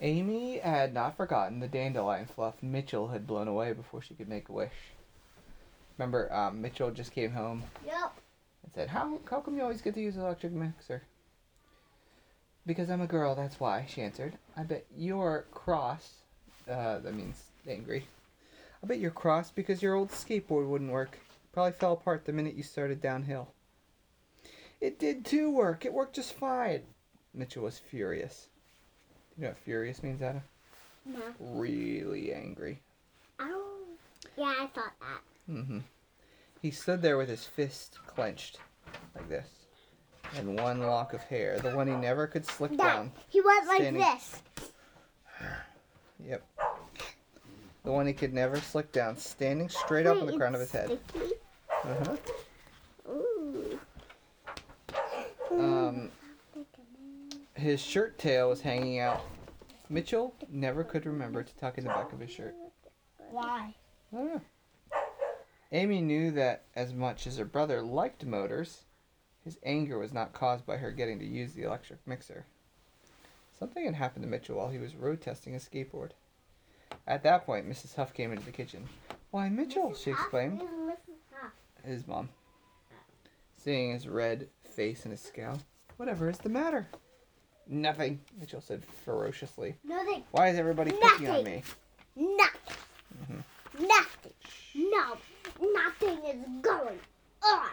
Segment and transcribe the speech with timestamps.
[0.00, 4.48] Amy had not forgotten the dandelion fluff Mitchell had blown away before she could make
[4.48, 4.92] a wish.
[5.96, 8.12] Remember, um, Mitchell just came home Yep.
[8.62, 11.02] and said, how, how come you always get to use the electric mixer?
[12.66, 14.34] Because I'm a girl, that's why, she answered.
[14.56, 16.22] I bet you're cross.
[16.70, 18.06] Uh, that means angry.
[18.82, 21.18] I bet you're cross because your old skateboard wouldn't work.
[21.52, 23.48] Probably fell apart the minute you started downhill.
[24.80, 25.86] It did too work.
[25.86, 26.82] It worked just fine.
[27.32, 28.48] Mitchell was furious.
[29.36, 30.42] You know what furious means, Anna?
[31.04, 31.20] No.
[31.38, 32.80] Really angry.
[33.38, 33.74] Oh.
[34.36, 35.52] Yeah, I thought that.
[35.52, 35.78] Mm-hmm.
[36.62, 38.58] He stood there with his fist clenched,
[39.14, 39.48] like this,
[40.36, 43.12] and one lock of hair, the one he never could slick Dad, down.
[43.28, 44.42] he went like this.
[46.26, 46.44] Yep.
[47.84, 50.72] The one he could never slick down, standing straight up on the crown of his
[50.72, 50.98] head.
[51.84, 52.16] Uh-huh.
[53.10, 53.78] Ooh.
[55.52, 56.10] Um,
[57.54, 59.20] his shirt tail was hanging out.
[59.88, 62.54] Mitchell never could remember to tuck in the back of his shirt.
[63.30, 63.74] Why?
[64.12, 64.40] I don't know.
[65.72, 68.84] Amy knew that as much as her brother liked motors,
[69.44, 72.46] his anger was not caused by her getting to use the electric mixer.
[73.58, 76.10] Something had happened to Mitchell while he was road testing his skateboard.
[77.06, 77.94] At that point, Mrs.
[77.94, 78.88] Huff came into the kitchen.
[79.30, 80.60] Why, Mitchell, she exclaimed.
[80.60, 81.52] Huff?
[81.84, 82.28] His mom.
[83.56, 85.60] Seeing his red face and his scowl.
[85.96, 86.88] Whatever is the matter?
[87.68, 89.74] Nothing, Mitchell said ferociously.
[89.84, 90.22] Nothing.
[90.30, 91.62] Why is everybody picking on me?
[92.14, 92.76] Nothing.
[93.22, 93.86] Mm-hmm.
[93.86, 94.32] Nothing.
[94.74, 95.16] No.
[95.74, 96.98] Nothing is going
[97.42, 97.70] on.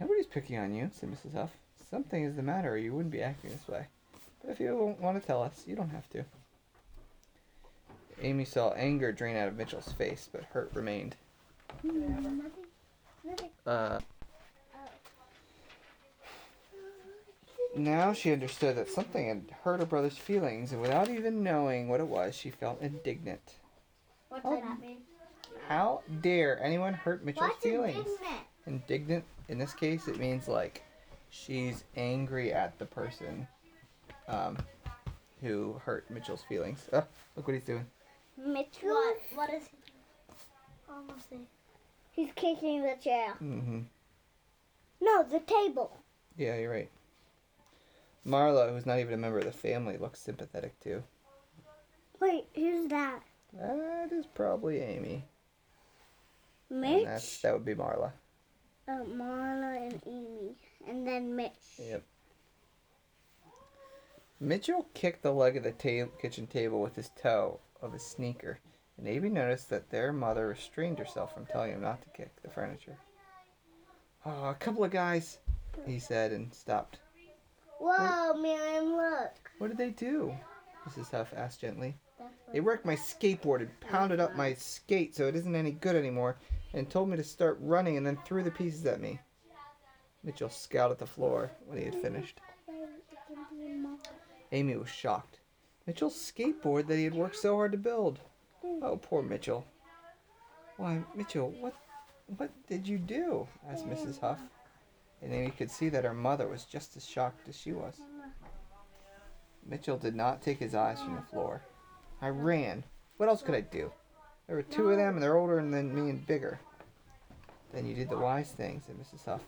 [0.00, 1.34] Nobody's picking on you, said Mrs.
[1.34, 1.50] Huff.
[1.90, 3.86] Something is the matter, or you wouldn't be acting this way.
[4.42, 6.24] But if you don't want to tell us, you don't have to.
[8.22, 11.16] Amy saw anger drain out of Mitchell's face, but hurt remained.
[11.82, 12.42] Nothing.
[13.24, 13.50] Nothing.
[13.66, 14.00] Uh,
[17.78, 22.00] now she understood that something had hurt her brother's feelings, and without even knowing what
[22.00, 23.54] it was, she felt indignant.
[24.28, 24.56] What Oh.
[24.56, 24.98] does that mean?
[25.68, 27.96] How dare anyone hurt Mitchell's What's feelings?
[27.96, 28.46] indignant?
[28.66, 30.82] Indignant, in this case, it means like
[31.30, 33.46] she's angry at the person
[34.28, 34.56] um,
[35.40, 36.86] who hurt Mitchell's feelings.
[36.92, 37.04] Oh,
[37.36, 37.86] look what he's doing.
[38.36, 38.88] Mitchell?
[38.90, 39.16] what?
[39.34, 39.76] What is he?
[40.90, 41.38] Almost there.
[42.12, 43.32] He's kicking the chair.
[43.34, 43.80] hmm
[45.00, 45.96] No, the table.
[46.36, 46.90] Yeah, you're right.
[48.26, 51.02] Marla, who's not even a member of the family, looks sympathetic too.
[52.20, 53.20] Wait, who's that?
[53.54, 55.24] That is probably Amy.
[56.70, 58.12] Mitch, that's, that would be Marla.
[58.88, 61.52] uh, Marla, and Amy, and then Mitch.
[61.78, 62.02] Yep.
[64.40, 68.58] Mitchell kicked the leg of the ta- kitchen table with his toe of his sneaker,
[68.98, 72.50] and Amy noticed that their mother restrained herself from telling him not to kick the
[72.50, 72.98] furniture.
[74.26, 75.38] Oh, a couple of guys,
[75.86, 76.98] he said, and stopped.
[77.78, 79.50] Whoa, Miriam, look.
[79.58, 80.34] What did they do?
[80.88, 81.10] Mrs.
[81.10, 81.94] Huff asked gently.
[82.52, 86.36] They wrecked my skateboard and pounded up my skate so it isn't any good anymore,
[86.72, 89.20] and told me to start running and then threw the pieces at me.
[90.24, 92.40] Mitchell scowled at the floor when he had finished.
[94.50, 95.40] Amy was shocked.
[95.86, 98.20] Mitchell's skateboard that he had worked so hard to build.
[98.82, 99.64] Oh, poor Mitchell.
[100.76, 101.74] Why, Mitchell, what
[102.36, 103.48] what did you do?
[103.70, 104.20] asked Mrs.
[104.20, 104.40] Huff.
[105.22, 108.00] And Amy could see that her mother was just as shocked as she was.
[109.66, 111.62] Mitchell did not take his eyes from the floor.
[112.22, 112.84] I ran.
[113.16, 113.92] What else could I do?
[114.46, 116.58] There were two of them, and they're older than me and bigger.
[117.72, 119.24] Then you did the wise thing, said Mrs.
[119.26, 119.42] Huff.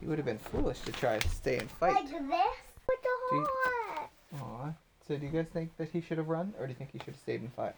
[0.00, 1.94] You would have been foolish to try to stay and fight.
[1.94, 2.12] Like this?
[2.20, 4.10] With the you- heart.
[4.40, 4.72] Aw.
[5.08, 6.98] So do you guys think that he should have run, or do you think he
[6.98, 7.74] should have stayed and fought?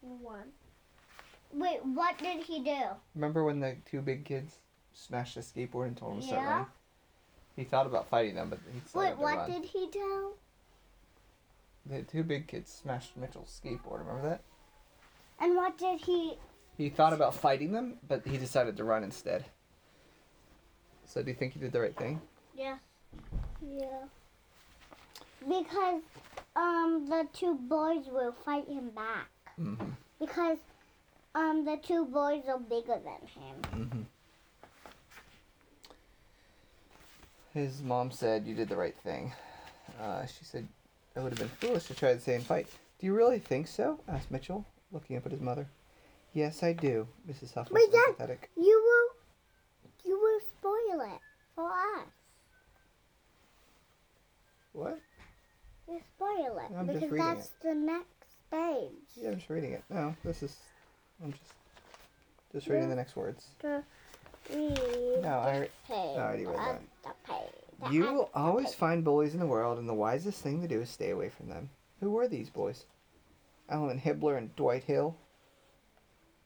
[0.00, 0.52] One.
[1.52, 2.78] Wait, what did he do?
[3.14, 4.58] Remember when the two big kids
[5.00, 6.50] smashed the skateboard and told him to start Yeah.
[6.50, 6.66] running?
[7.56, 9.50] He thought about fighting them, but he Wait, decided to what run.
[9.50, 10.34] did he do?
[11.86, 14.00] The two big kids smashed Mitchell's skateboard.
[14.00, 14.42] Remember that?
[15.38, 16.38] And what did he?
[16.76, 19.46] He thought about fighting them, but he decided to run instead.
[21.04, 22.20] So do you think he did the right thing?
[22.54, 22.78] Yeah.
[23.60, 24.04] Yeah.
[25.46, 26.02] Because
[26.54, 29.28] um the two boys will fight him back.
[29.58, 29.90] Mm-hmm.
[30.18, 30.58] Because
[31.34, 33.56] um the two boys are bigger than him.
[33.62, 34.02] Mm-hmm.
[37.54, 39.32] His mom said you did the right thing.
[40.00, 40.68] Uh, she said
[41.16, 42.68] it would have been foolish to try the same fight.
[42.98, 43.98] Do you really think so?
[44.08, 45.66] asked Mitchell, looking up at his mother.
[46.32, 47.08] Yes, I do.
[47.28, 47.54] Mrs.
[47.54, 48.50] Huff was sympathetic.
[48.56, 51.20] You will you will spoil it
[51.54, 52.06] for us.
[54.72, 55.00] What?
[55.88, 58.06] You spoil it I'm just because reading that's the next
[58.50, 58.90] page.
[59.16, 59.82] Yeah, I'm just reading it.
[59.90, 60.56] No, this is.
[61.22, 61.44] I'm just.
[62.52, 63.46] Just reading the next words.
[63.62, 65.68] Read No, I.
[65.86, 66.80] page I already read that.
[67.80, 67.90] The page.
[67.90, 70.80] The You will always find bullies in the world, and the wisest thing to do
[70.80, 71.70] is stay away from them.
[72.00, 72.84] Who were these boys?
[73.68, 75.16] Alan Hibbler and Dwight Hill.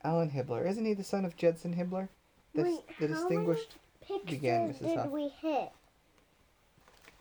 [0.02, 2.08] Alan Hibbler, isn't he the son of Judson Hibbler?
[2.54, 3.76] The, Wait, the how distinguished.
[4.06, 4.78] Pictures began, Mrs.
[4.81, 5.08] did Huff.
[5.08, 5.70] we hit?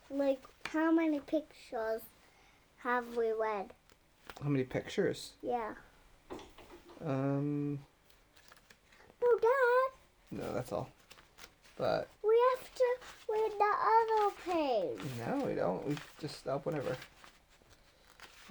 [0.09, 2.01] Like, how many pictures
[2.79, 3.71] have we read?
[4.43, 5.31] How many pictures?
[5.41, 5.73] Yeah.
[7.05, 7.79] Um,
[9.21, 10.39] No, Dad.
[10.43, 10.89] no, that's all.
[11.77, 12.22] But We have to
[13.33, 14.99] read the other page.
[15.25, 15.87] no, we don't.
[15.87, 16.95] We just stop whenever.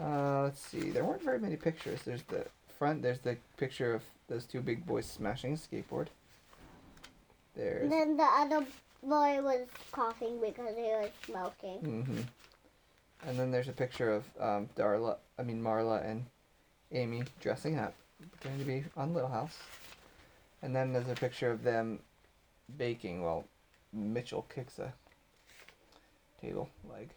[0.00, 0.90] Uh, let's see.
[0.90, 2.00] There weren't very many pictures.
[2.05, 2.46] There's the
[2.79, 3.02] front.
[3.02, 6.08] There's the picture of those two big boys smashing a skateboard.
[7.55, 7.88] There's.
[7.90, 8.67] Then the other
[9.02, 11.79] boy was coughing because he was smoking.
[11.81, 12.20] Mm-hmm.
[13.29, 16.25] And then there's a picture of um, Darla, I mean Marla and
[16.90, 17.94] Amy dressing up,
[18.32, 19.58] pretending to be on Little House.
[20.62, 22.00] And then there's a picture of them
[22.76, 23.44] baking while
[23.93, 24.94] Mitchell kicks a
[26.41, 27.11] table leg.